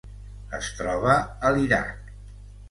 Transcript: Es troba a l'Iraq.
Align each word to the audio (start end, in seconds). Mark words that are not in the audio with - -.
Es 0.59 0.69
troba 0.79 1.19
a 1.19 1.53
l'Iraq. 1.59 2.11